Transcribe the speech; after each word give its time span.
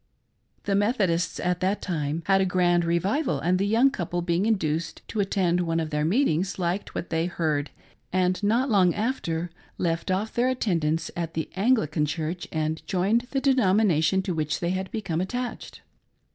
The 0.63 0.73
Methodists 0.73 1.39
at 1.39 1.59
that 1.59 1.79
time 1.79 2.23
had 2.25 2.41
a 2.41 2.45
grand 2.47 2.85
revival, 2.85 3.39
and 3.39 3.59
the 3.59 3.67
young 3.67 3.91
couple 3.91 4.23
being 4.23 4.47
induced 4.47 5.07
to 5.09 5.19
attend 5.19 5.59
one 5.61 5.79
of 5.79 5.91
their 5.91 6.03
meetings, 6.05 6.57
liked 6.57 6.95
what 6.95 7.11
they 7.11 7.27
heard, 7.27 7.69
and, 8.11 8.41
not 8.41 8.67
long 8.67 8.95
after, 8.95 9.51
left 9.77 10.09
off 10.09 10.33
their 10.33 10.49
attendance 10.49 11.11
at 11.15 11.35
the 11.35 11.51
Anglican 11.55 12.07
Church 12.07 12.47
and 12.51 12.83
joined 12.87 13.27
the 13.29 13.39
denomination 13.39 14.23
to 14.23 14.33
which 14.33 14.59
they 14.59 14.71
had 14.71 14.89
become 14.89 15.21
attached. 15.21 15.81